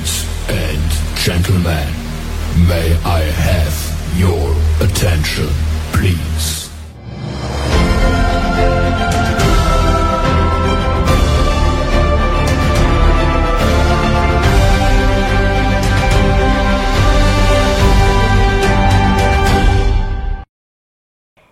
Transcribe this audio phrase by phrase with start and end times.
[0.00, 1.88] Ladies and gentlemen,
[2.66, 3.76] may I have
[4.16, 5.48] your attention,
[5.92, 6.70] please?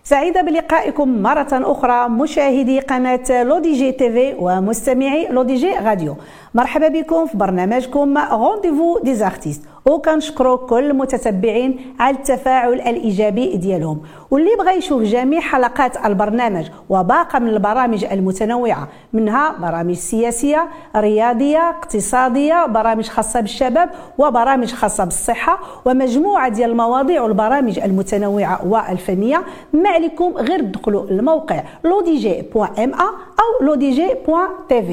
[0.03, 6.15] سعيدة بلقائكم مرة أخرى مشاهدي قناة لودي جي تيفي ومستمعي لودي جي راديو
[6.53, 14.01] مرحبا بكم في برنامجكم rendez-vous des artistes وكنشكروا كل المتتبعين على التفاعل الإيجابي ديالهم.
[14.31, 22.65] واللي بغى يشوف جميع حلقات البرنامج وباقة من البرامج المتنوعة منها برامج سياسية رياضية اقتصادية
[22.65, 29.43] برامج خاصة بالشباب وبرامج خاصة بالصحة ومجموعة ديال المواضيع والبرامج المتنوعة والفنية.
[29.73, 33.01] ما عليكم غير تدخلوا الموقع lodj.ma
[33.39, 34.91] أو lodj.tv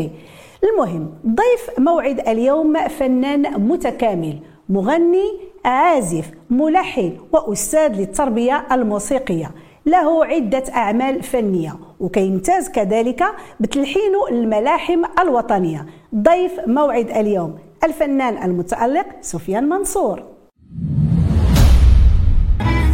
[0.64, 4.38] المهم ضيف موعد اليوم فنان متكامل
[4.68, 9.50] مغني عازف ملحن وأستاذ للتربية الموسيقية.
[9.86, 13.24] له عدة أعمال فنية وكيمتاز كذلك
[13.60, 15.86] بتلحين الملاحم الوطنية.
[16.14, 20.22] ضيف موعد اليوم الفنان المتألق سفيان منصور.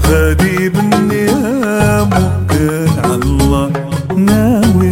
[0.06, 3.72] غادي بالنيام وكل على الله
[4.17, 4.91] ناوي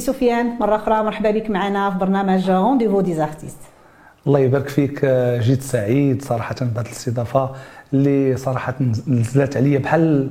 [0.00, 3.56] سي سفيان مرة أخرى مرحبا بك معنا في برنامج rendez-vous des artistes
[4.26, 5.04] الله يبارك فيك
[5.40, 7.50] جيت سعيد صراحة بهذه الاستضافة
[7.92, 8.74] اللي صراحة
[9.06, 10.30] نزلت عليا بحال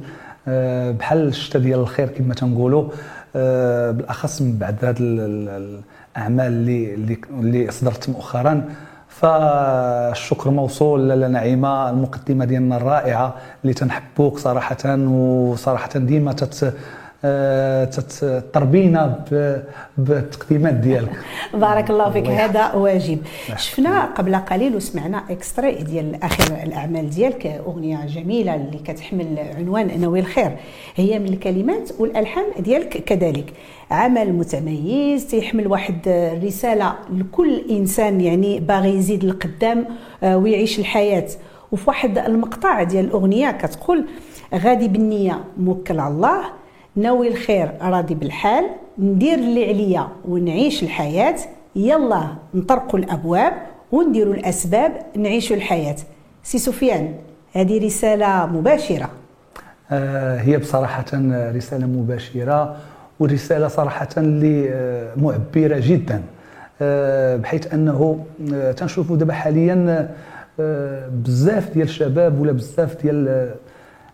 [0.99, 2.89] بحال الشتا ديال الخير كما تنقولوا.
[3.93, 5.81] بالأخص من بعد هذه ال- ال-
[6.17, 8.61] الأعمال اللي اللي أصدرت مؤخرا.
[9.07, 14.77] فالشكر موصول لاله نعيمة المقدمة ديالنا الرائعة اللي تنحبوك صراحة
[15.07, 16.73] وصراحة ديما تت
[17.85, 19.61] تتربينا ب-
[19.97, 21.11] بالتقديمات ديالك.
[21.53, 22.27] بارك الله فيك.
[22.27, 23.17] هذا واجب.
[23.57, 30.19] شفنا قبل قليل وسمعنا إكستري ديال آخر الأعمال ديالك أغنية جميلة اللي كتحمل عنوان نوي
[30.19, 30.51] الخير.
[30.95, 33.53] هي من الكلمات والألحان ديالك كذلك.
[33.91, 39.85] عمل متميز تيحمل واحد الرسالة لكل إنسان يعني باغي يزيد القدام
[40.23, 41.27] آه، ويعيش الحياة.
[41.71, 44.05] وفي واحد المقطع ديال الأغنية كتقول
[44.55, 46.41] غادي بالنية موكل على الله
[46.99, 48.65] ناوي الخير راضي بالحال
[48.97, 51.35] ندير اللي عليا ونعيش الحياة.
[51.75, 53.53] يلا نطرقوا الأبواب
[53.91, 55.95] ونديروا الأسباب نعيشوا الحياة.
[56.43, 57.13] سي سفيان
[57.53, 59.09] هذه رسالة مباشرة.
[59.91, 61.05] آه، هي بصراحة
[61.55, 62.77] رسالة مباشرة
[63.19, 66.21] ورسالة صراحة اللي آه، معبرة جدا.
[66.81, 68.25] آه، بحيث أنه
[68.77, 70.09] تنشوفوا دابا حاليا
[71.09, 73.49] بزاف ديال الشباب ولا بزاف ديال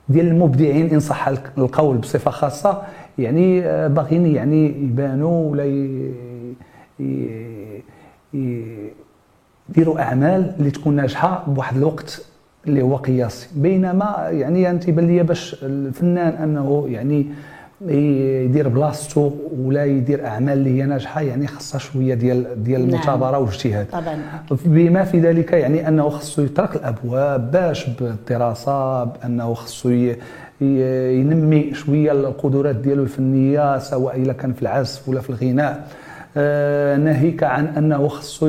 [0.09, 1.27] ديال المبدعين إن صح
[1.57, 2.81] القول بصفة خاصة
[3.17, 5.65] يعني آه، باغيين يعني يبانوا ولا
[8.33, 12.25] يديروا أعمال اللي تكون ناجحة بواحد الوقت
[12.67, 13.47] اللي هو قياسي.
[13.55, 17.25] بينما يعني تيبان لي باش الفنان أنه يعني
[17.81, 22.89] يدير بلاصتو ولا يدير أعمال اللي هي ناجحة يعني خاصها شوية ديال ديال نعم.
[22.89, 24.19] المثابرة والاجتهاد طبعا
[24.65, 29.89] بما في ذلك يعني أنه خصو يطرق الأبواب باش بالدراسة بأنه خصو
[30.61, 35.87] ينمي شوية القدرات ديالو الفنية سواء اذا كان في العزف ولا في الغناء
[36.37, 38.47] آه، ناهيك عن أنه خصو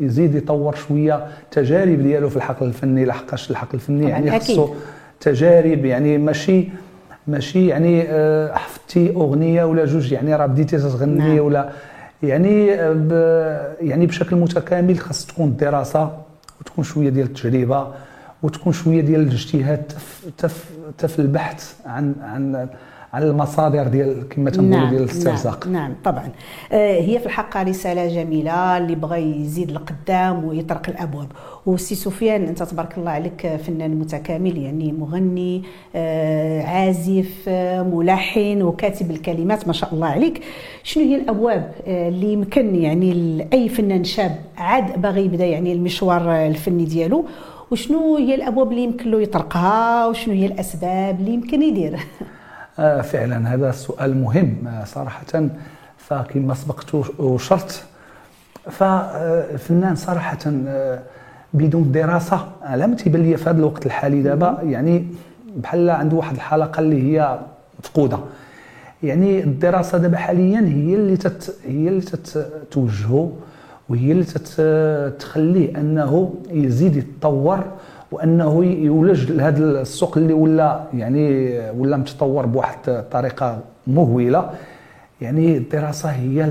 [0.00, 4.40] يزيد يطور شوية التجارب ديالو في الحقل الفني لحقاش الحقل الفني يعني.
[4.40, 4.74] خصو
[5.20, 6.68] تجارب يعني ماشي
[7.30, 11.38] ماشي يعني آه، حفظتي أغنية ولا جوج يعني راه بديتي تغني نعم.
[11.38, 11.70] ولا
[12.22, 13.12] يعني آه، ب
[13.80, 16.10] يعني بشكل متكامل خاص تكون الدراسه
[16.60, 17.86] وتكون شوية ديال التجربة
[18.42, 20.64] وتكون شوية ديال الاجتهاد تف تف
[20.98, 22.68] تف البحث عن عن
[23.12, 26.28] عن المصادر ديال كما تنقولوا ديال الاسترزاق نعم, نعم طبعا.
[26.72, 31.26] آه، هي في الحق رسالة جميلة اللي بغى يزيد القدام ويطرق الأبواب.
[31.66, 35.62] وسي سفيان أنت تبارك الله عليك فنان متكامل يعني مغني
[35.96, 40.40] آه، عازف آه، ملحن وكاتب الكلمات ما شاء الله عليك.
[40.82, 46.46] شنو هي الأبواب آه، اللي يمكن يعني لأي فنان شاب عاد باغي يبدأ يعني المشوار
[46.46, 47.24] الفني ديالو؟
[47.70, 51.98] وشنو هي الأبواب اللي يمكن له يطرقها؟ وشنو هي الأسباب اللي يمكن يدير؟ آه،
[52.80, 55.22] فعلا هذا السؤال مهم آه، صراحة.
[55.96, 57.84] فكما سبقت وشرت.
[58.70, 61.02] فالفنان صراحة آه،
[61.54, 64.58] بدون دراسة على ما تيبان لي في هذا الوقت الحالي دابا.
[64.62, 65.06] يعني
[65.56, 67.38] بحال عنده واحد الحلقة اللي هي
[67.78, 68.18] مفقودة.
[69.02, 73.32] يعني الدراسة دابا حاليا هي اللي تت هي اللي تتوجهه
[73.88, 74.24] وهي اللي
[75.18, 77.64] تخليه أنه يزيد يتطور
[78.12, 84.50] وأنه يولج لهذا السوق اللي ولا يعني ولا متطور بواحد الطريقة مهولة.
[85.20, 86.50] يعني الدراسة هي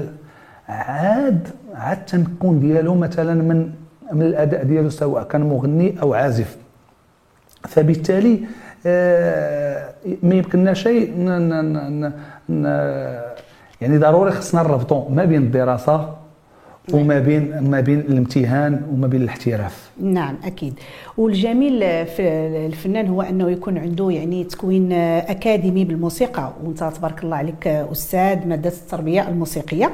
[0.70, 3.70] عاد عاد التمكن ديالو مثلا من
[4.14, 6.58] من الأداء ديالو سواء كان مغني أو عازف.
[7.68, 8.40] فبالتالي
[8.86, 9.90] آه،
[10.24, 11.14] ما يمكننا شيء
[13.82, 16.19] يعني ضروري خصنا نربطوا ما بين الدراسة
[16.94, 19.90] وما بين ما بين الامتهان وما بين الاحتراف.
[20.02, 20.74] نعم أكيد.
[21.18, 22.22] والجميل في
[22.66, 28.70] الفنان هو أنه يكون عنده يعني تكوين أكاديمي بالموسيقى وأنت تبارك الله عليك أستاذ ماده
[28.70, 29.92] التربية الموسيقية.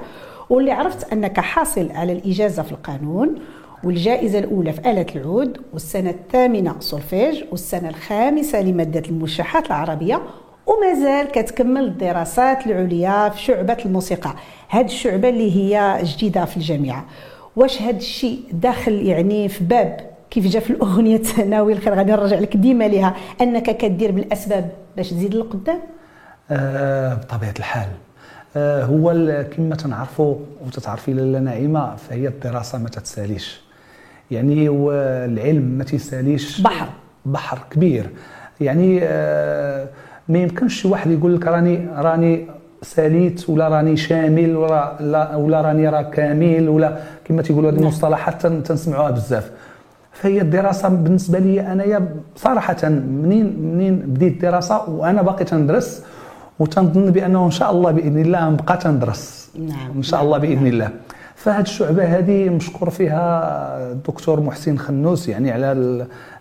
[0.49, 3.35] واللي عرفت أنك حاصل على الإجازة في القانون
[3.83, 10.21] والجائزة الأولى في آلة العود والسنة الثامنة سولفيج والسنة الخامسة لمادة الموشحات العربية
[10.67, 14.35] وما زال كتكمل الدراسات العليا في شعبة الموسيقى.
[14.69, 17.05] هاد الشعبة اللي هي جديدة في الجامعة.
[17.55, 22.39] واش هاد الشيء داخل يعني في باب كيف جا في الأغنية ناوي الخير؟ غادي نرجع
[22.39, 23.15] لك ديما ليها.
[23.41, 25.79] أنك كدير بالأسباب باش تزيد للقدام؟
[26.51, 27.87] آه بطبيعة الحال.
[28.55, 29.11] آه هو
[29.57, 30.35] كما تنعرفوا
[30.65, 33.61] وتتعرفي لاله نعيمة فهي الدراسة ما تتساليش.
[34.31, 36.87] يعني والعلم ما تيساليش بحر.
[37.25, 38.09] بحر كبير.
[38.61, 39.87] يعني آه
[40.29, 42.45] ما يمكنش شي واحد يقول لك راني راني
[42.81, 47.83] ساليت ولا راني شامل ولا لا ولا راني راه كامل ولا كما تيقولوا هذه نعم.
[47.83, 49.51] المصطلحات تنسمعوها بزاف
[50.11, 56.03] فهي الدراسة بالنسبة لي أنايا صراحة منين منين بديت الدراسه وأنا باقي تندرس
[56.59, 60.65] وتنظن بأنه إن شاء الله بإذن الله نبقى تندرس نعم إن شاء الله بإذن نعم.
[60.65, 60.89] الله
[61.35, 65.71] فهاد الشعبة هذه مشكور فيها الدكتور محسن خنوس يعني على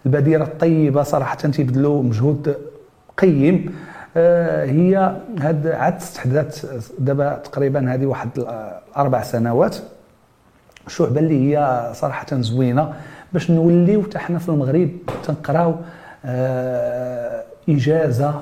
[0.06, 2.56] البديرة الطيبة صراحة تيبذلوا مجهود
[3.18, 3.74] قيم.
[4.16, 8.28] آه، هي هاد عاد استحدثت دابا تقريبا هذه واحد
[8.96, 9.76] أربع سنوات.
[10.88, 12.92] شعبة اللي هي صراحة زوينة
[13.32, 14.90] باش نوليو حتى حنا في المغرب
[15.26, 15.74] تنقراو
[16.24, 18.34] آه، إجازة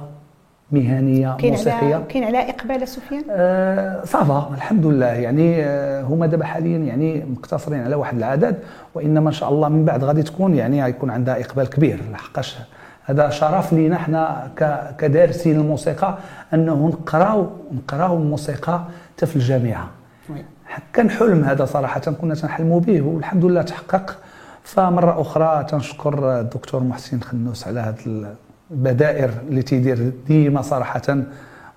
[0.73, 2.03] مهنية كاين موسيقية.
[2.09, 7.81] كاين على إقبال سفيان؟ آه صافا الحمد لله يعني آه هما دابا حاليا يعني مقتصرين
[7.85, 8.57] على واحد العدد
[8.95, 12.01] وإنما إن شاء الله من بعد غادي تكون يعني غيكون عندها إقبال كبير.
[12.13, 12.57] لحقاش
[13.05, 14.51] هذا شرف لينا حنا
[14.99, 16.19] كدارسين الموسيقى
[16.55, 18.85] أنه نقراو نقراو الموسيقى
[19.17, 19.91] حتى في الجامعة
[20.93, 24.19] كان حلم هذا صراحة كنا تنحلموا به والحمد لله تحقق.
[24.63, 28.35] فمرة أخرى تنشكر الدكتور محسن خنوس على هذه
[28.71, 31.03] البدائر اللي تيدير ديما صراحة.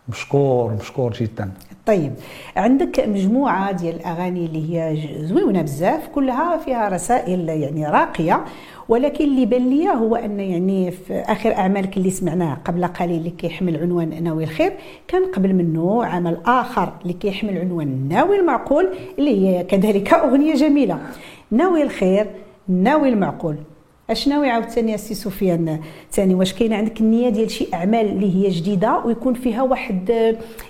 [0.10, 1.52] مشكور مشكور جدا.
[1.86, 2.14] طيب
[2.58, 8.46] عندك مجموعة ديال الأغاني اللي هي زوينة بزاف كلها فيها رسائل يعني راقية.
[8.90, 13.30] ولكن اللي بان لي هو أن يعني في آخر أعمالك اللي سمعناه قبل قليل اللي
[13.30, 14.74] كيحمل عنوان ناوي الخير
[15.08, 18.90] كان قبل منه عمل آخر اللي كيحمل عنوان ناوي المعقول
[19.20, 21.00] اللي هي كذلك أغنية جميلة.
[21.52, 22.28] ناوي الخير
[22.68, 23.56] ناوي المعقول.
[24.10, 25.80] اش ناوي عاوتاني السي سفيان؟
[26.12, 30.10] ثاني واش كاين عندك النية ديال شي أعمال اللي هي جديدة ويكون فيها واحد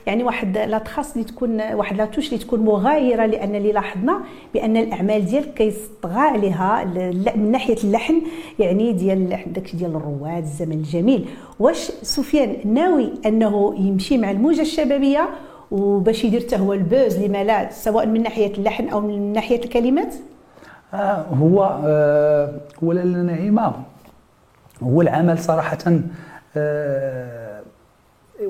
[0.07, 4.21] يعني واحد لا تخاص اللي تكون واحد لا توش اللي تكون مغايرة لأن اللي لاحظنا
[4.53, 6.83] بأن الأعمال ديالك كيصطغى عليها
[7.36, 8.21] من ناحية اللحن
[8.60, 11.25] يعني ديال عندك ديال الرواد الزمن الجميل.
[11.60, 15.29] واش سفيان ناوي أنه يمشي مع الموجة الشبابية
[15.71, 20.15] وباش يدير حتى هو البوز لما لا سواء من ناحية اللحن أو من ناحية الكلمات؟
[21.41, 22.51] هو آه،
[22.83, 22.91] هو
[23.23, 23.73] نعيمه
[24.83, 25.77] هو العمل صراحة
[26.57, 27.61] آه،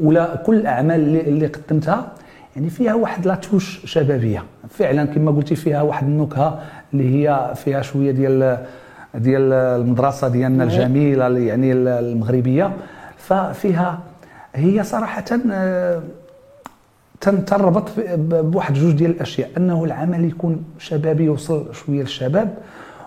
[0.01, 2.11] ولا كل الأعمال اللي, اللي قدمتها
[2.55, 4.43] يعني فيها واحد لاتوش شبابية.
[4.69, 6.61] فعلا كما قلتي فيها واحد النكهة
[6.93, 8.57] اللي هي فيها شوية ديال
[9.15, 12.73] ديال المدرسة ديالنا الجميلة يعني المغربية.
[13.17, 13.99] ففيها
[14.55, 15.25] هي صراحة
[17.21, 22.53] تنربط بواحد جوج ديال الأشياء أنه العمل يكون شبابي يوصل شوية للشباب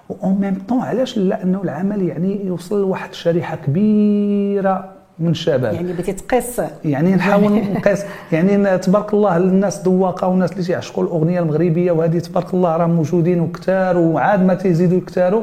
[0.09, 5.75] و ميم طون علاش لأنه العمل يعني يوصل لواحد الشريحه كبيرة من الشباب.
[5.75, 6.63] يعني بغيتي تقيس.
[6.85, 8.05] يعني نحاول نقيس.
[8.33, 13.41] يعني تبارك الله الناس ذواقة والناس اللي تيعشقوا الأغنية المغربية وهذه تبارك الله راه موجودين
[13.41, 15.43] وكثار وعاد ما تيزيدوا يكثروا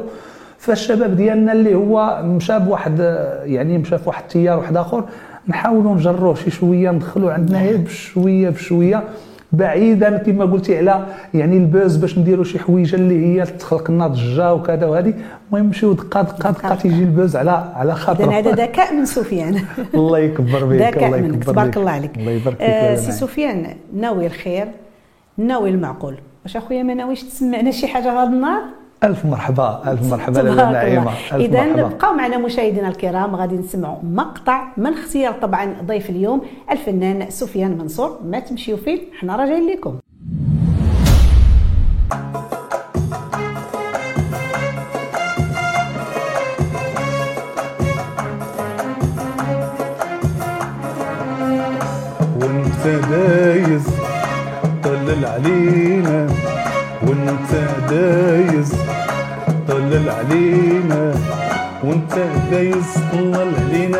[0.58, 2.98] فالشباب ديالنا اللي هو مشى بواحد
[3.44, 5.04] يعني مشى في واحد التيار واحد آخر
[5.48, 9.04] نحاولوا نجروه شي شوية ندخلوا عندنا غير بشوية بشوية
[9.52, 14.06] بعيدا كما قلتي على يعني ال buzz باش نديروا شي حويجة اللي هي تخلق لنا
[14.06, 15.14] ضجة وكذا وهذه.
[15.48, 19.60] المهم نمشيو دقة دقة دقة تيجي ال buzz على على خاطر هذا ذكاء من سفيان.
[19.94, 22.16] الله يكبر بك ذكاء منك تبارك الله عليك.
[22.16, 24.68] الله يبارك فيك آه سي سفيان ناوي الخير
[25.38, 26.14] ناوي المعقول.
[26.44, 28.62] واش أخويا ما ناويش تسمعنا شي حاجة هذا النهار؟
[29.04, 34.92] ألف مرحبا ألف مرحبا لاله نعيمه اذا بقاو معنا مشاهدينا الكرام غادي نسمعوا مقطع من
[34.92, 38.18] اختيار طبعا ضيف اليوم الفنان سفيان منصور.
[38.24, 39.98] ما تمشيو فين حنا راجعين لكم
[52.40, 53.86] وانت دايز
[54.84, 56.45] طلل علينا.
[57.06, 57.52] وانت
[57.90, 58.72] دايز
[59.68, 61.14] طلل علينا.
[61.84, 62.14] وانت
[62.50, 63.98] دايز طلل علينا.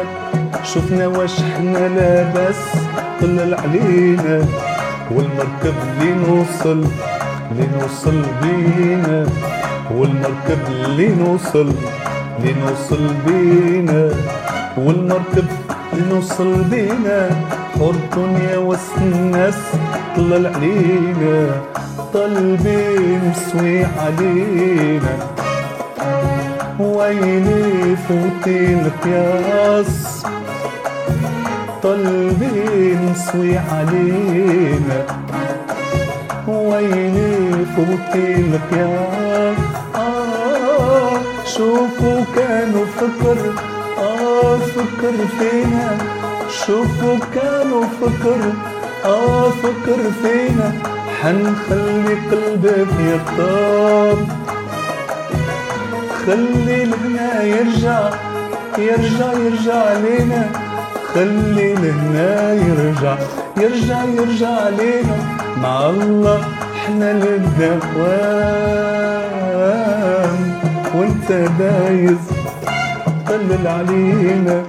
[0.64, 2.60] شفنا واش حنا لاباس
[3.20, 4.46] طلل علينا.
[5.10, 6.84] والمركب اللي نوصل
[7.50, 9.26] اللي نوصل بينا.
[9.94, 11.72] والمركب اللي نوصل
[12.38, 14.10] اللي نوصل بينا.
[14.76, 15.46] والمركب
[15.92, 17.30] اللي نوصل بينا.
[17.78, 19.58] حور الدنيا وسط الناس
[20.16, 21.50] طلل علينا.
[22.16, 25.14] طلبي مسوي علينا.
[26.80, 30.24] ويلي فوتي القياس.
[31.82, 34.98] طلبي مسوي علينا.
[36.48, 39.58] ويلي فوتي القياس.
[39.94, 43.38] آه شوفوا كانوا فكر.
[43.98, 45.98] آه فكر فينا.
[46.66, 48.40] شوفوا كانوا فكر.
[49.04, 50.72] آه فكر فينا.
[51.22, 54.18] حنخلي قلبك يطاب
[56.26, 58.00] خلي لهنا يرجع
[58.78, 60.42] يرجع يرجع لينا.
[61.14, 63.16] خلي لهنا يرجع
[63.56, 65.16] يرجع يرجع لينا.
[65.62, 66.40] مع الله
[66.76, 67.76] إحنا للدوام
[70.94, 72.22] وانت دايز
[73.28, 74.62] طلل علينا.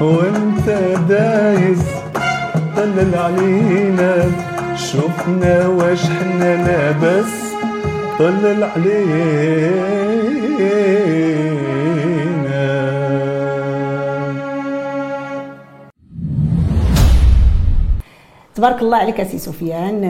[0.00, 0.68] وانت
[1.08, 1.82] دايز
[2.76, 4.12] طلل علينا.
[4.80, 7.32] شفنا واش حنا لاباس
[8.18, 10.00] طلل علينا.
[18.54, 20.04] تبارك الله عليك سي سفيان.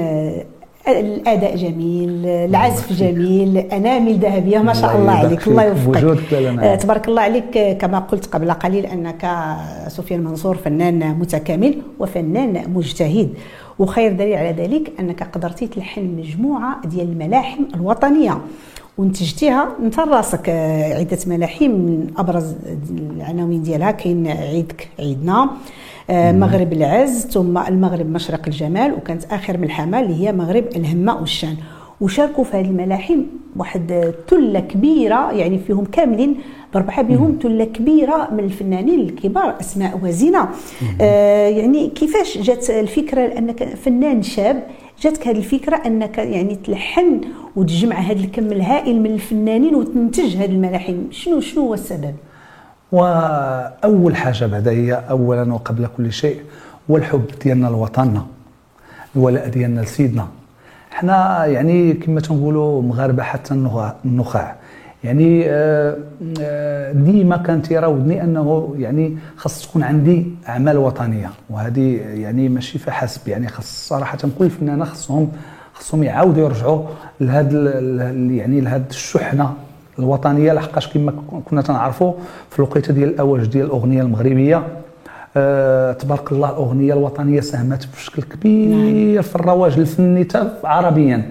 [0.88, 5.48] الأداء جميل العزف جميل أنامل ذهبية ما شاء الله عليك.
[5.48, 6.32] الله يوفقك.
[6.62, 9.22] آه، تبارك الله عليك كما قلت قبل قليل أنك
[9.88, 13.28] سفيان منصور فنان متكامل وفنان مجتهد.
[13.80, 18.40] وخير دليل على ذلك أنك قدرتي تلحن مجموعة ديال الملاحم الوطنية.
[18.98, 22.54] وانتجتيها أنت راسك آه، عدة ملاحم من أبرز
[22.90, 23.90] العناوين ديالها.
[23.90, 25.50] كاين عيدك عيدنا.
[26.10, 31.56] آه، مغرب العز ثم المغرب مشرق الجمال وكانت آخر ملحمة اللي هي مغرب الهمة والشان.
[32.00, 33.22] وشاركوا في هذه الملاحم
[33.56, 36.36] واحد تله كبيرة يعني فيهم كاملين
[36.74, 40.48] بربحه بهم تله كبيره من الفنانين الكبار أسماء وزينة.
[41.00, 44.62] آه يعني كيفاش جات الفكرة أنك فنان شاب
[45.02, 47.20] جاتك هذه الفكرة أنك يعني تلحن
[47.56, 50.96] وتجمع هذا الكم الهائل من الفنانين وتنتج هذه الملاحم.
[51.10, 52.14] شنو شنو هو السبب؟
[52.92, 56.40] وأول حاجة بعدا هي اولا وقبل كل شيء
[56.90, 58.26] هو الحب ديالنا لوطننا
[59.16, 60.28] الولاء ديالنا لسيدنا.
[60.90, 63.54] حنا يعني كما تنقولوا مغاربة حتى
[64.04, 64.56] النخاع.
[65.04, 65.96] يعني آه،
[66.40, 73.28] آه، ديما كان تيراودني أنه يعني خاص تكون عندي أعمال وطنية وهذه يعني ماشي فحسب
[73.28, 75.32] يعني خاص صراحة كل فنانة خصهم
[75.72, 76.82] خصهم يعاودوا يرجعوا
[77.20, 77.80] لهذا
[78.30, 79.54] يعني لهذا الشحنة
[79.98, 81.12] الوطنية لحقاش كما
[81.44, 82.12] كنا تنعرفوا
[82.50, 84.62] في الوقيتة ديال الأواج ديال الأغنية المغربية
[85.36, 90.28] آه تبارك الله الأغنية الوطنية ساهمت بشكل كبير في الرواج الفني
[90.64, 91.30] عربيا.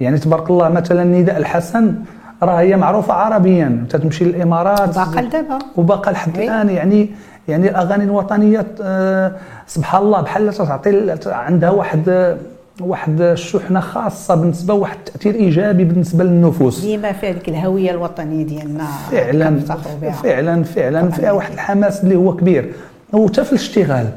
[0.00, 1.94] يعني تبارك الله مثلا نداء الحسن
[2.42, 5.58] راه هي معروفة عربيا تتمشي للإمارات باقا لدابا.
[5.76, 6.38] وباقا لحد.
[6.38, 7.10] الآن يعني
[7.48, 9.32] يعني الأغاني الوطنية آه،
[9.66, 12.36] سبحان الله بحال تعطي عندها واحد
[12.80, 18.84] واحد الشحنه خاصة بالنسبة واحد التاثير إيجابي بالنسبة للنفوس ديما فيها ديك الهوية الوطنية ديالنا
[19.10, 21.08] فعلا فعلا فعلا.
[21.10, 22.72] فيها واحد الحماس اللي هو كبير
[23.12, 24.08] وحتى في الاشتغال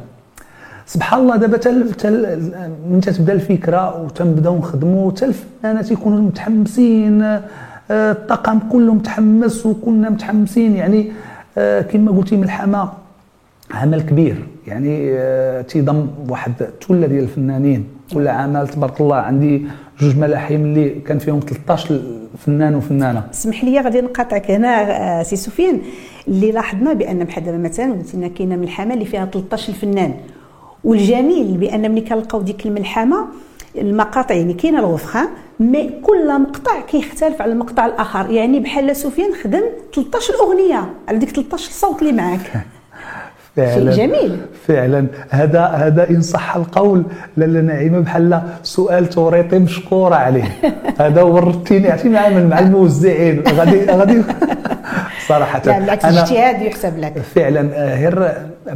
[0.86, 2.51] سبحان الله دابا تل تل
[2.90, 7.40] من تتبدا الفكرة وتنبداو نخدموا حتى الفنانات يكونوا متحمسين
[7.92, 11.12] الطاقم كله متحمس وكنا متحمسين يعني
[11.58, 12.90] آه، كما قلتي ملحمه
[13.72, 14.36] عمل كبير.
[14.68, 16.54] يعني آه، تيضم واحد
[16.88, 17.86] ثله ديال الفنانين.
[18.14, 19.66] كل عمل تبارك الله عندي
[20.00, 22.02] جوج ملاحم اللي كان فيهم 13
[22.46, 23.24] فنان وفنانة.
[23.34, 24.68] اسمح لي غادي نقاطعك هنا
[25.20, 25.82] آه، سي سفيان.
[26.28, 30.14] اللي لاحظنا بأن بحال دابا مثلا قلت لنا كاينة ملحمه اللي فيها 13 فنان
[30.84, 33.26] والجميل بأن ملي كنلقاو ديك الملحمة
[33.75, 38.32] المقاطع يعني كاينة الوفخة مي كل مقطع كيختلف على المقطع الآخر.
[38.32, 39.63] يعني بحال سفيان خدم
[39.96, 42.66] 13 اغنيه على ديك 13 صوت اللي معاك.
[43.55, 44.38] شيء جميل.
[44.67, 45.05] فعلا.
[45.29, 47.03] هذا هذا إن صح القول
[47.38, 50.43] لاله نعيمه بحال سؤال توريطي مشكورة عليه.
[51.01, 53.43] هذا ورطيني عرفتي نعمل مع الموزعين.
[53.48, 54.22] غادي غادي
[55.27, 55.62] صراحة.
[55.65, 57.17] لا بالعكس الاجتهاد يحسب لك.
[57.36, 58.31] فعلا آه، غير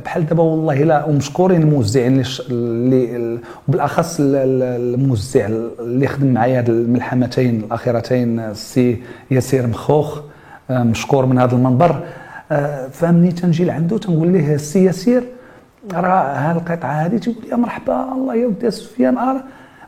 [0.06, 5.46] بحال دابا والله لا ومشكورين الموزعين اللي ش- اللي بالاخص ال- ال- الموزع
[5.80, 8.98] اللي خدم معايا هاد الملحمتين الأخيرتين السي
[9.32, 10.20] ياسير مخوخ
[10.70, 11.90] آه، مشكور من هذا المنبر.
[11.92, 12.00] آه،
[12.92, 15.24] فمني تنجي لعندو تنقول ليه السي ياسير
[15.94, 17.18] راه ها القطعة هذه.
[17.18, 19.18] تيقول لي يا مرحبا الله يا ودي سفيان.
[19.18, 19.44] آه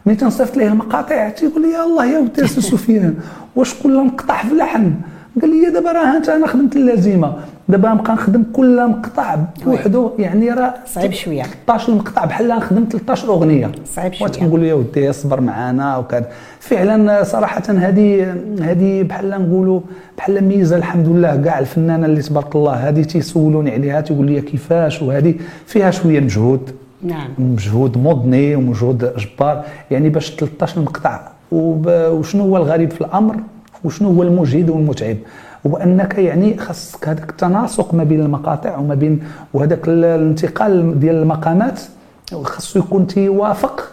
[0.06, 3.16] ملي تنصيفط ليه المقاطع تيقول لي يا الله يا ودي سفيان
[3.56, 4.94] واش كل مقطع في اللحن؟
[5.42, 7.36] قال لي دابا راه انت أنا خدمت اللازمة.
[7.70, 11.44] دابا نبقى نخدم كل مقطع بوحدو يعني راه صعيب شوية.
[11.44, 14.30] 13 مقطع بحال نخدم 13 اغنيه صعيب شوية.
[14.30, 16.28] وتنقول يا ودي اصبر معانا وكذا.
[16.60, 19.80] فعلا صراحة هذه هذه بحال نقولوا
[20.18, 22.74] بحال ميزة الحمد لله كاع الفنانة اللي تبارك الله.
[22.74, 26.72] هذه تيسولوني عليها تيقول لي كيفاش وهذه فيها شوية مجهود.
[27.04, 27.30] نعم.
[27.38, 29.64] مجهود مضني ومجهود جبار.
[29.92, 31.20] يعني باش 13 مقطع
[31.52, 33.36] وشنو هو الغريب في الأمر؟
[33.84, 35.18] وشنو هو المجهد والمتعب؟
[35.68, 39.20] هو انك يعني خاصك هذاك التناسق ما بين المقاطع وما بين
[39.54, 41.80] وهذاك ال- الانتقال ديال المقامات
[42.44, 43.84] خاصو يكون تيوافق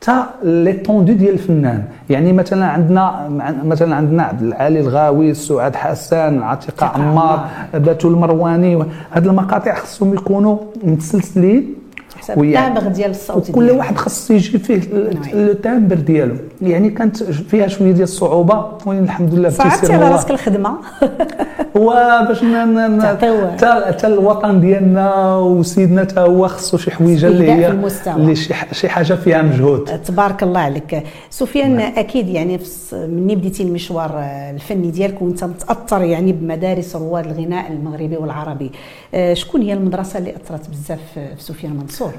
[0.00, 1.84] تا l'étendue ديال الفنان.
[2.10, 3.28] يعني مثلا عندنا
[3.64, 10.56] مثلا عندنا عبد العالي الغاوي سعاد حسن عتيقه عمار باتول المرواني هاد المقاطع خصهم يكونوا
[10.84, 11.74] متسلسلين
[12.22, 13.78] حسب ال timbre ديال الصوت ديالو.
[13.78, 15.22] واحد خص يجي فيه ال- نعم.
[15.34, 16.34] ال timbre ديالو.
[16.62, 20.70] يعني كانت فيها شوية ديال الصعوبة ولكن الحمد لله صعبتي على راسك الخدمة.
[21.76, 27.70] هو باش تعطيو- حتى الوطن ديالنا وسيدنا تا هو خصو شي حويجة اللي هي.
[28.06, 28.34] اللي
[28.72, 29.84] شي حاجة فيها مجهود.
[30.04, 31.02] تبارك الله عليك.
[31.30, 32.58] سفيان أكيد يعني
[32.92, 38.70] مني بديتي المشوار آه، الفني ديالك وأنت متأثر يعني بمدارس رواد الغناء المغربي والعربي.
[39.14, 42.12] آه، شكون هي المدرسة اللي أثرت بزاف في سفيان منصور؟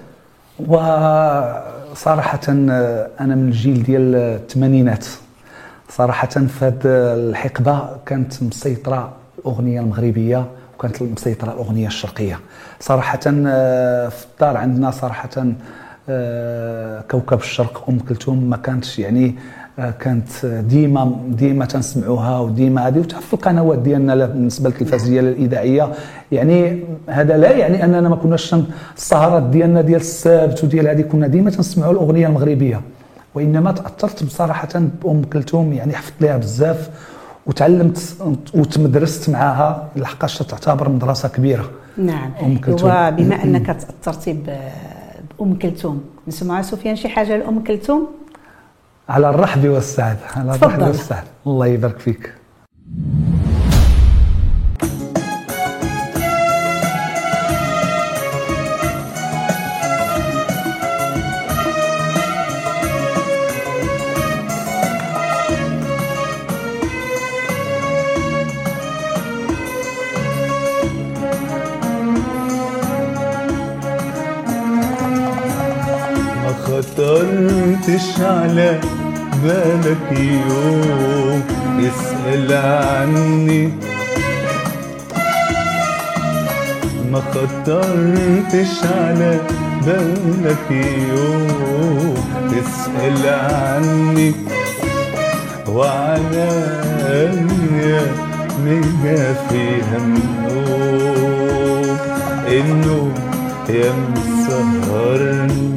[0.59, 5.05] وصراحة آه، أنا من الجيل ديال الثمانينات.
[5.89, 12.39] صراحة في هذه الحقبة كانت مسيطرة الأغنية المغربية وكانت مسيطرة الأغنية الشرقية.
[12.79, 15.29] صراحة آه، في الدار عندنا صراحة
[16.09, 19.35] آه، كوكب الشرق أم كلثوم ما كانتش يعني
[19.77, 23.01] كانت ديما ديما تنسمعوها وديما هذه.
[23.01, 25.91] في القنوات ديالنا بالنسبة للتلفزيونيه الإذاعية.
[26.31, 28.55] يعني هذا لا يعني أننا ما كناش
[28.97, 32.81] السهرات ديالنا ديال السبت وديال هذه كنا ديما تنسمعوا الأغنية المغربية.
[33.35, 36.89] وإنما تأثرت بصراحة بأم كلثوم يعني حفظت لها بزاف
[37.45, 38.15] وتعلمت
[38.55, 41.69] وتمدرست معها لحقاش تعتبر مدرسة كبيرة.
[41.97, 42.31] نعم.
[42.41, 42.89] أم كلثوم.
[42.89, 44.37] وبما أنك تأثرتي
[45.39, 48.07] بأم كلثوم نسمع سفيان شي حاجة لأم كلثوم؟
[49.09, 50.81] على الرحب والسعد على الرحب.
[50.81, 52.33] والسعد الله يبارك فيك
[77.93, 78.79] خطرتش على
[79.43, 81.43] بالك يوم
[81.79, 83.69] اسأل عني.
[87.11, 89.39] ما خطرتش على
[89.85, 90.71] بالك
[91.09, 92.15] يوم
[92.51, 94.33] تسأل عني.
[95.67, 97.21] وعليا
[98.65, 101.97] مجا فيها النوم
[102.47, 103.13] النوم
[103.69, 105.72] يا مسهرني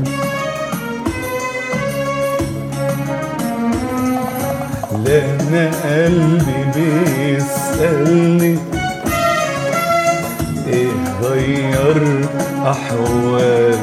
[5.49, 8.59] أنا قلبي بيسألني.
[10.69, 10.89] إيه
[11.23, 12.25] غير
[12.67, 13.79] أحوال؟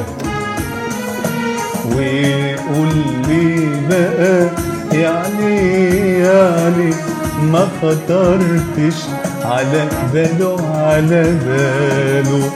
[1.96, 2.88] ويقول
[3.28, 4.48] لي بقى
[4.92, 6.90] يعني يعني
[7.52, 8.98] ما خطرتش
[9.44, 12.50] على باله على باله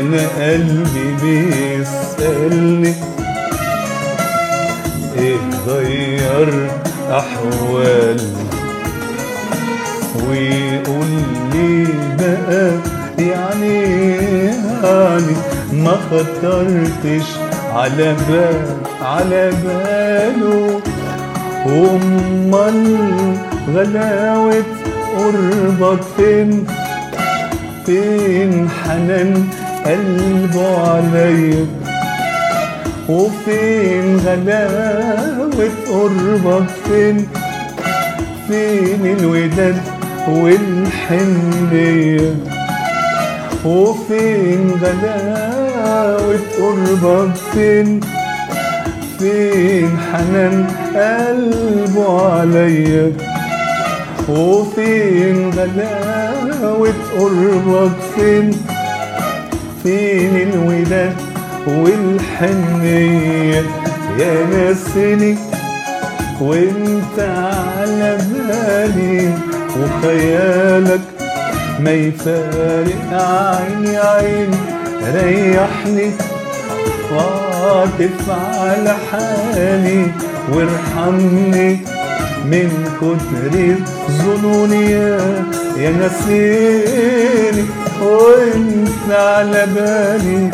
[0.00, 2.94] أنا قلبي بيسألني.
[5.18, 6.70] إيه غير
[7.10, 8.47] أحوال؟
[10.28, 11.06] ويقول
[11.52, 11.86] لي
[12.18, 12.70] بقى
[13.18, 13.78] يعني
[14.84, 15.34] يعني
[15.72, 17.26] ما خطرتش
[17.74, 18.66] على بال
[19.02, 20.80] على باله
[21.66, 22.98] امال
[23.74, 24.62] غلاوة
[25.18, 26.66] قربك فين
[27.86, 29.44] فين حنان
[29.86, 31.66] قلبه عليا
[33.08, 37.28] وفين غلاوة قربك فين
[38.48, 39.76] فين الوداد
[40.28, 42.20] والحنية
[43.64, 48.00] وفين غلاوة قربك فين
[49.18, 53.12] فين حنان قلبه عليا
[54.28, 58.50] وفين غلاوة قربك فين
[59.82, 61.16] فين الوداد
[61.66, 63.62] والحنية
[64.18, 65.36] يا ناسني
[66.40, 69.32] وانت على بالي.
[69.78, 71.00] وخيالك
[71.80, 74.50] ما يفارق عيني عين
[75.14, 76.10] ريحني
[77.12, 80.06] واقف على حالي
[80.52, 81.78] وارحمني
[82.44, 83.74] من كتر
[84.10, 84.90] ظنوني
[85.76, 87.64] يا نسيني
[88.02, 90.50] وانت على بالي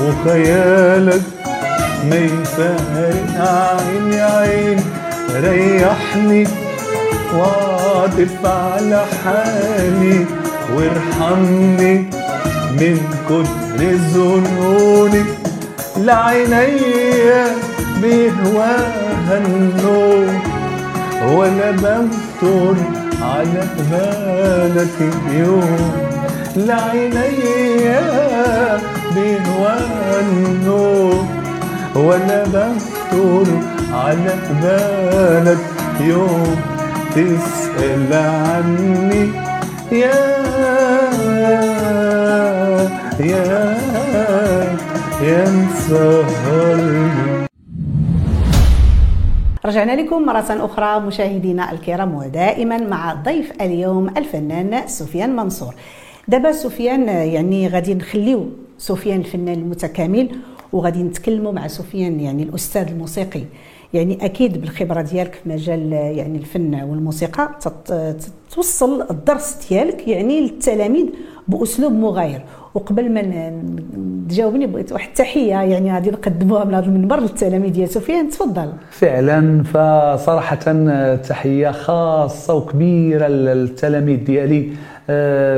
[0.00, 1.22] وخيالك
[2.10, 4.80] ما يفارق عيني عين
[5.34, 6.46] ريحني
[7.90, 10.26] واقف على حالي
[10.74, 11.94] وارحمني
[12.80, 12.98] من
[13.28, 15.24] كتر ظنوني
[15.96, 17.46] لعينيا
[18.02, 20.40] بهواها النوم
[21.28, 22.74] ولا بمطر
[23.22, 24.96] على بالك
[25.32, 25.92] يوم
[26.56, 28.00] لعينيا
[29.16, 31.28] بهواها النوم
[31.94, 33.46] ولا بمطر
[33.92, 35.58] على بالك
[36.00, 36.56] يوم
[37.14, 39.30] تسأل عني.
[39.92, 40.40] يا
[43.20, 43.76] يا
[45.22, 47.46] يا مسهرني
[49.64, 55.74] رجعنا لكم مرة أخرى مشاهدينا الكرام ودائما مع ضيف اليوم الفنان سفيان منصور.
[56.28, 60.28] دابا سفيان يعني غادي نخليو سفيان الفنان المتكامل
[60.72, 63.44] وغادي نتكلموا مع سفيان يعني الأستاذ الموسيقي.
[63.94, 67.48] يعني أكيد بالخبرة ديالك في مجال يعني الفن والموسيقى
[68.54, 71.06] توصل الدرس ديالك يعني للتلاميذ
[71.48, 72.42] بأسلوب مغاير.
[72.74, 73.52] وقبل ما
[74.28, 78.72] تجاوبني بغيت واحد التحية يعني غادي نقدموها من هذا المنبر للتلاميذ ديال سفيان تفضل.
[78.90, 80.56] فعلا فصراحة
[81.16, 84.72] تحية خاصة وكبيرة للتلاميذ ديالي.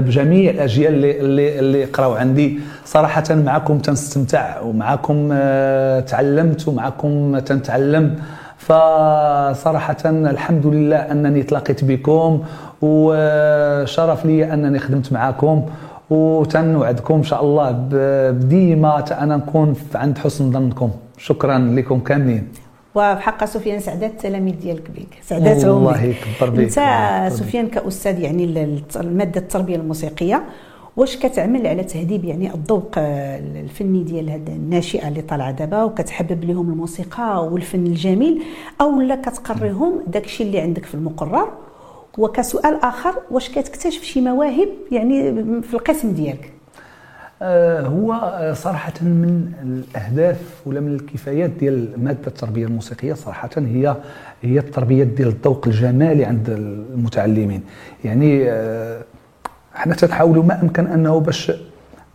[0.01, 2.61] بجميع الأجيال اللي اللي اللي قراو عندي.
[2.85, 8.17] صراحة معكم تنستمتع ومعكم آه، تعلمت ومعكم تنتعلم.
[8.59, 12.43] فصراحة الحمد لله أنني تلاقيت بكم
[12.83, 15.63] وشرف لي أنني خدمت معكم.
[16.11, 17.71] وتنوعدكم إن شاء الله
[18.31, 20.91] ديما أنا نكون عند حسن ظنكم.
[21.19, 22.49] شكرا لكم كاملين.
[22.95, 26.03] وبحق سفيان سعدات التلاميذ ديالك بك سعداتهم الله.
[26.05, 26.79] يكبر بك.
[26.79, 28.45] انت سفيان كأستاذ يعني
[28.97, 30.43] الماده التربية الموسيقية
[30.97, 36.45] واش كتعمل على تهذيب يعني الذوق آه، الفني ديال هاد الناشئة اللي طالعة دابا وكتحبب
[36.45, 38.43] لهم الموسيقى والفن الجميل
[38.81, 41.49] أو لا كتقريهم داكشي اللي عندك في المقرر
[42.19, 46.53] وكسؤال آخر واش كتكتشف شي مواهب يعني في القسم ديالك
[47.87, 53.97] هو آه، صراحة من الأهداف ولا من الكفايات ديال مادة التربية الموسيقية صراحة هي
[54.43, 57.63] هي التربية ديال الذوق الجمالي عند المتعلمين.
[58.05, 59.03] يعني آه،
[59.75, 61.53] حنا تنحاولوا ما أمكن أنه باش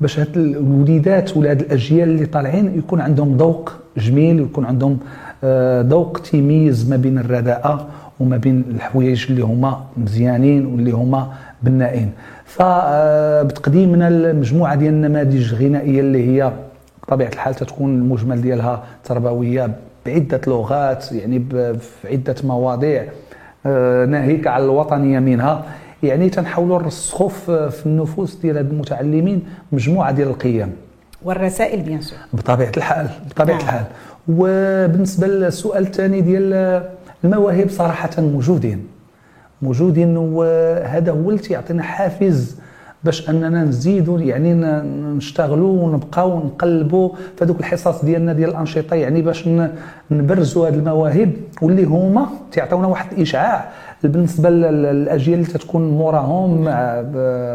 [0.01, 4.99] باش هاد الوليدات ولا هاد الأجيال اللي طالعين يكون عندهم ذوق جميل ويكون عندهم
[5.43, 7.87] آه، ذوق تيميز ما بين الرداءة
[8.19, 12.11] وما بين الحوايج اللي هما مزيانين واللي هما بنائين
[12.45, 16.51] فبتقديمنا المجموعة ديال النماذج الغنائية اللي هي
[17.03, 19.71] بطبيعة الحال تتكون المجمل ديالها تربوية
[20.05, 21.39] بعدة لغات يعني
[21.79, 23.05] في عدة مواضيع
[23.65, 25.63] آه، ناهيك على الوطنية منها.
[26.03, 27.29] يعني تنحاولوا نرسخوا
[27.69, 30.71] في النفوس ديال هاد المتعلمين مجموعة ديال القيم.
[31.23, 32.19] والرسائل بيان سور.
[32.33, 33.65] بطبيعة الحال بطبيعة نعم.
[33.65, 33.85] الحال.
[34.27, 36.83] وبالنسبة للسؤال الثاني ديال
[37.23, 38.87] المواهب صراحة موجودين.
[39.61, 42.57] موجودين وهذا هو اللي تيعطينا حافز
[43.03, 44.53] باش أننا نزيدوا يعني
[45.17, 49.49] نشتغلوا ونبقاو نقلبوا في هذوك الحصص ديالنا ديال الأنشطة يعني باش
[50.11, 53.69] نبرزوا هذه المواهب واللي هما تيعطيونا واحد الإشعاع
[54.03, 56.63] بالنسبة لل- للأجيال اللي تتكون موراهم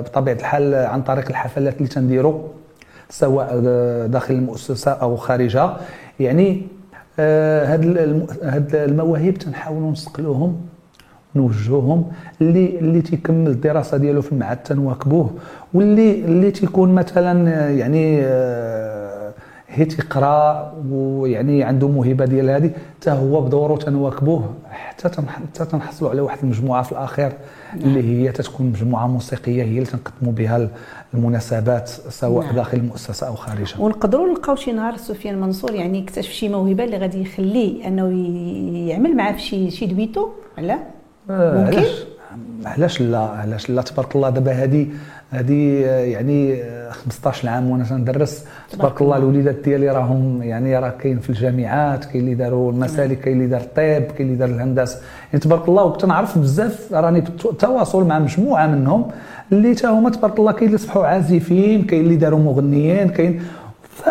[0.03, 2.39] بطبيعة الحال عن طريق الحفلات اللي تنديروا
[3.11, 3.59] سواء
[4.07, 5.77] داخل المؤسسة أو خارجها.
[6.21, 6.63] يعني
[7.19, 7.75] آه،
[8.43, 10.57] هاد المواهب تنحاولوا نسقلوهم
[11.37, 12.05] نوجهوهم
[12.41, 15.31] اللي اللي تيكمل الدراسة ديالو في المعهد تنواكبوه
[15.75, 19.33] واللي اللي تيكون مثلا يعني آه،
[19.69, 26.21] هي تيقرأ ويعني عنده موهبة ديال هذه حتى هو بدوره تنواكبوه حتى حتى تنحصلوا على
[26.21, 27.33] واحد المجموعة في الأخير
[27.75, 30.69] اللي هي تتكون مجموعة موسيقية هي اللي تنقدموا بها
[31.15, 32.55] المناسبات سواء نعم.
[32.55, 33.81] داخل المؤسسة أو خارجها.
[33.81, 38.09] ونقدروا نلقاو شي نهار سفيان منصور يعني يكتشف شي موهبة اللي غادي يخليه أنه
[38.89, 42.05] يعمل معاه في شي شي دويتو لا آه، ممكن؟ علاش؟
[42.65, 44.87] علاش لا؟ علاش لا؟ تبارك الله دابا هذه
[45.31, 50.89] هذه آه، يعني آه، 15 عام وأنا تندرس تبارك الله الوليدات ديالي راهم يعني راه
[50.89, 54.99] كاين في الجامعات كاين اللي داروا المسالك كاين اللي دار الطب كاين اللي دار الهندسة.
[55.33, 59.11] يعني تبارك الله وكنعرف بزاف راني بالتواصل مع مجموعة منهم
[59.53, 63.43] اللي تا هما تبارك الله كاين اللي صبحوا عازفين كاين اللي داروا مغنيين كاين.
[63.91, 64.09] ف...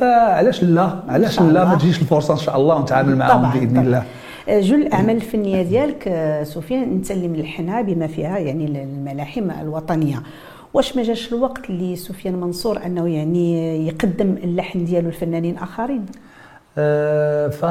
[0.00, 1.64] فعلاش لا؟ علاش لا.
[1.64, 3.78] ما تجيش الفرصة إن شاء الله ونتعامل معاهم بإذن.
[3.78, 4.02] الله.
[4.48, 10.22] آه، جل الاعمال الفنية ديالك آه، سفيان أنت اللي ملحنها بما فيها يعني الملاحم الوطنية.
[10.74, 16.06] واش ما جاش الوقت لسفيان منصور أنه يعني يقدم اللحن ديالو لفنانين آخرين؟
[16.78, 17.66] آه، ف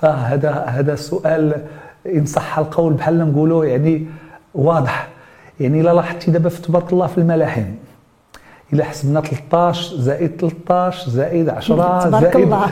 [0.00, 1.62] فهذا هذا السؤال
[2.06, 4.06] إن صح القول بحال نقولوا يعني
[4.54, 5.08] واضح.
[5.60, 7.64] يعني إلا لاحظتي دابا في تبارك الله في الملاحم.
[8.72, 12.66] الا حسبنا 13 زائد 13 زائد 10 تبارك زائد الله.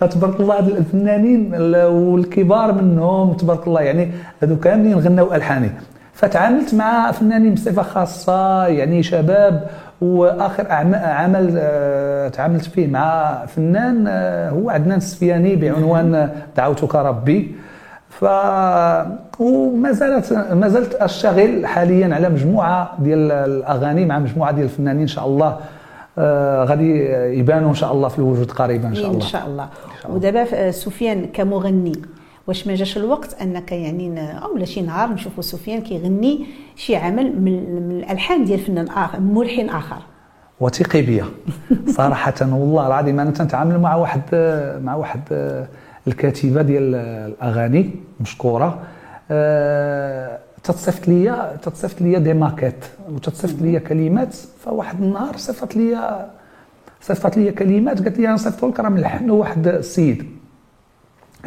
[0.12, 3.80] تبارك الله هاد الفنانين ال- والكبار منهم تبارك الله.
[3.80, 4.10] يعني
[4.42, 5.70] هذو كاملين غناو ألحاني.
[6.12, 9.66] فتعاملت مع فنانين بصفة خاصة يعني شباب
[10.00, 17.54] وآخر عمل آه، تعاملت فيه مع فنان آه، هو عدنان السفياني بعنوان دعوتك ربي.
[18.20, 18.24] ف
[19.38, 25.00] وما زالت ما زلت اشتغل حاليا على مجموعة ديال الأغاني مع مجموعة ديال الفنانين.
[25.02, 25.56] إن شاء الله
[26.18, 27.04] آه غادي
[27.38, 29.68] يبانوا إن شاء الله في الوجود قريبا إن شاء إن الله شاء الله.
[30.02, 30.16] شاء الله.
[30.16, 31.92] ودابا آه، سفيان كمغني
[32.46, 36.46] واش ما جاش الوقت أنك يعني ن- أو لا شي نهار نشوفوا سفيان كيغني
[36.76, 39.96] شي عمل من, من الألحان ديال فنان آخر ملحن آخر.
[40.60, 41.24] وثقي بيا
[41.96, 44.20] صراحة والله العظيم أنا تنتعامل مع واحد
[44.82, 45.20] مع واحد
[46.06, 47.90] الكاتبة ديال الأغاني
[48.20, 48.78] مشكورة.
[49.30, 56.30] آه، تتصيفط ليا تتصيفط ليا دي ماكيت وتتصيفط ليا كلمات فواحد النهار صيفط ليا
[57.00, 60.24] صيفط ليا كلمات قالت لي أنا صيفط لك راه ملحن واحد السيد.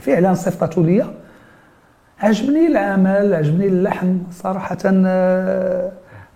[0.01, 1.07] فعلا صيفطته ليا.
[2.19, 4.77] عجبني العمل عجبني اللحن صراحة.
[4.85, 5.91] آه،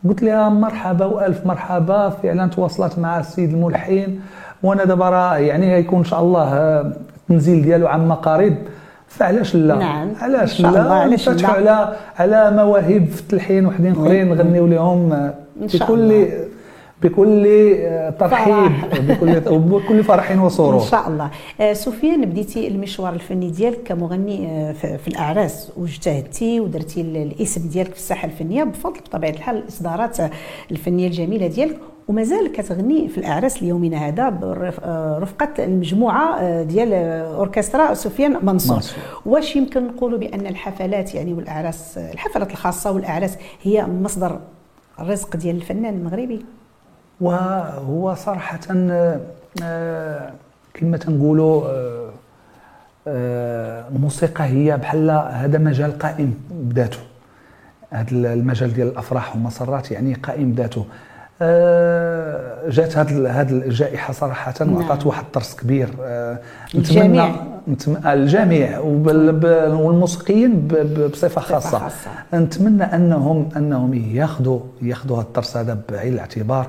[0.07, 4.19] قلت لها مرحبا وألف مرحبا فعلا تواصلت مع السيد الملحن.
[4.63, 6.93] وأنا دابا يعني غيكون إن شاء الله آه،
[7.31, 8.55] التنزيل ديالو عما قريب
[9.07, 10.11] فعلاش لا نعم.
[10.21, 11.47] علاش لا علاش لا.
[11.47, 15.33] على على مواهب في التلحين وحدين أخرين نغنيو لهم آه،
[15.73, 16.27] بكل.
[17.03, 17.45] بكل
[17.79, 18.99] آه، ترحيب فرح.
[18.99, 21.29] بكل وبكل فرح إن وسرور شاء الله
[21.61, 27.97] آه، سفيان بديتي المشوار الفني ديالك كمغني في الأعراس واجتهدتي ودرتي ال- الاسم ديالك في
[27.97, 30.17] الساحة الفنية بفضل بطبيعة الحال الإصدارات
[30.71, 36.93] الفنية الجميلة ديالك ومازال كتغني في الأعراس ليومنا هذا برف- آه، رفقة المجموعة آه، ديال
[37.23, 38.77] أوركسترا سفيان منصور.
[39.25, 44.39] واش يمكن نقولوا بأن الحفلات يعني والأعراس الحفلات الخاصة والأعراس هي مصدر
[44.99, 46.45] الرزق ديال الفنان المغربي؟
[47.21, 48.59] وهو صراحة
[49.63, 50.31] آه،
[50.73, 51.63] كما تنقولوا
[53.07, 56.97] الموسيقى هي بحال هذا مجال قائم بذاته.
[57.91, 60.85] هذا المجال ديال الأفراح والمسرات يعني قائم بذاته.
[62.69, 64.73] جات هذه هذه الجائحة صراحة نعم.
[64.73, 66.37] وعطات واحد الطرس كبير آه،
[66.75, 67.31] الجميع.
[67.67, 70.67] نتم- الجميع والموسيقيين
[71.13, 72.09] بصفة خاصة خاصة.
[72.33, 76.67] نتمنى انهم أنهم ياخذوا ياخذوا هذا الدرس هذا بعين الاعتبار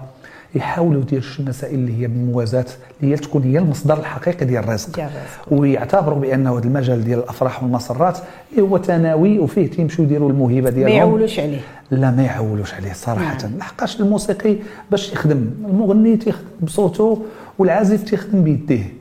[0.54, 2.64] يحاولوا يديروا شي مسائل اللي هي بالموازاه
[3.00, 5.08] اللي هي تكون هي المصدر الحقيقي ديال الرزق.
[5.50, 8.18] ويعتبروا بانه هذا المجال ديال الأفراح والمسرات
[8.58, 10.96] هو ثانوي وفيه تيمشيو يديروا الموهبة ما ديالهم.
[10.96, 11.60] يعولوش عليه.
[11.90, 13.38] لا ما يعولوش عليه صراحة.
[13.42, 13.58] نعم.
[13.58, 14.56] لحقاش الموسيقي
[14.90, 17.22] باش يخدم المغني تيخدم بصوته
[17.58, 18.92] والعازف تيخدم بيديه.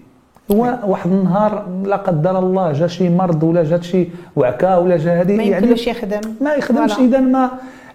[0.51, 5.21] هو واحد النهار لا قدر الله جا شي مرض ولا جات شي وعكه ولا جا
[5.21, 6.21] هذه ما يمكنلوش يخدم.
[6.41, 6.97] ما يخدمش.
[6.99, 7.51] اذا ما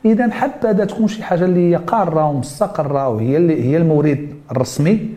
[0.06, 5.14] إذا حبذا تكون شي حاجة اللي هي قارة ومستقره وهي اللي هي المورد الرسمي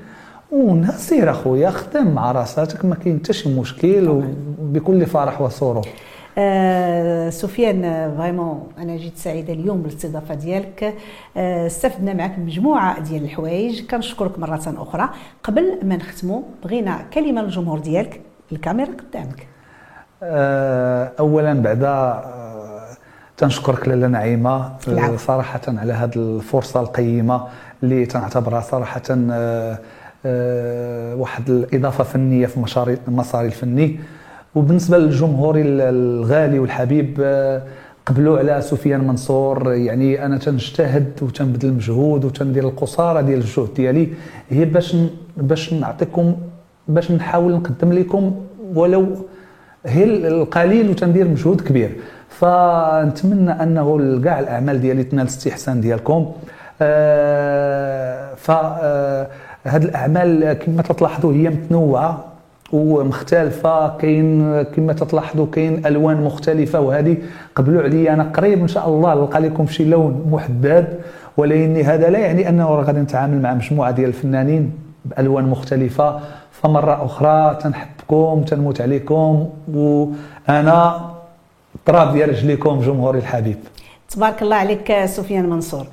[0.52, 5.88] ونسير أخويا خدم مع راساتك ما كاين حتى شي مشكل وبكل فرح وسرور
[6.38, 10.94] آه سفيان فريمون أنا جيت سعيدة اليوم بالاستضافة ديالك.
[11.38, 13.86] آه استفدنا معك بمجموعة ديال الحوايج.
[13.86, 15.10] كنشكرك مرة أخرى.
[15.44, 18.22] قبل ما نختموا بغينا كلمة للجمهور ديالك.
[18.52, 19.48] الكاميرا قدامك.
[20.24, 21.84] آه، اولا بعد
[23.40, 25.14] تنشكرك لاله نعيمة العفو.
[25.14, 27.44] آه، صراحة على هذه الفرصة القيمة
[27.84, 29.80] اللي تنعتبرها صراحة آه،
[30.26, 34.00] آه، واحد الإضافة فنية في مساري المسار الفني.
[34.56, 37.22] وبالنسبة للجمهور ال- الغالي والحبيب
[38.06, 39.74] قبلوا على سفيان منصور.
[39.74, 44.10] يعني أنا تنجتهد وتنبذل مجهود وتندير القصارى ديال الجهد ديالي.
[44.50, 44.96] هي باش
[45.38, 46.36] باش نعطيكم
[46.88, 48.36] باش نحاول نقدم لكم
[48.76, 49.08] ولو
[49.86, 51.96] هي القليل وتندير مجهود كبير.
[52.40, 56.32] فنتمنى أنه كاع الأعمال ديالي تنال الاستحسان ديالكم.
[56.82, 59.28] آه، ف آه،
[59.66, 62.24] هاد الأعمال كما تلاحظوا هي متنوعة
[62.74, 63.98] ومختلفة.
[63.98, 67.18] كاين كما تلاحظوا كاين ألوان مختلفة وهذه
[67.56, 68.14] قبلوا عليا.
[68.14, 70.88] أنا قريب إن شاء الله نلقى لكم شي لون محدد
[71.38, 74.74] ولكن هذا لا يعني أنه غادي نتعامل مع مجموعة ديال الفنانين
[75.06, 76.20] بألوان مختلفة.
[76.52, 79.50] فمرة أخرى تنحبكم تنموت عليكم.
[79.74, 81.10] وأنا
[81.86, 83.58] تراب ديال رجليكم جمهوري الحبيب.
[84.10, 85.86] تبارك الله عليك سفيان منصور.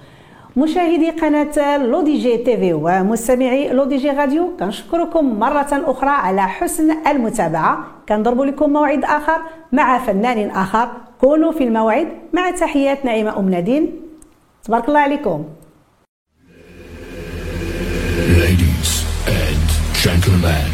[0.56, 7.86] مشاهدي قناة L'ODJ TV ومستمعي L'ODJ راديو كنشكركم مرة أخرى على حسن المتابعة.
[8.08, 9.40] كنضرب لكم موعد آخر
[9.72, 10.88] مع فنان آخر.
[11.20, 13.90] كونوا في الموعد مع تحيات نعيمة أم نادين.
[14.64, 15.44] تبارك الله عليكم.
[18.44, 18.90] Ladies
[19.26, 19.66] and
[20.04, 20.68] gentlemen,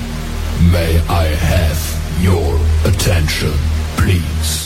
[0.73, 0.93] may
[1.25, 1.81] I have
[2.27, 2.49] your
[2.91, 3.55] attention,
[3.97, 4.62] please?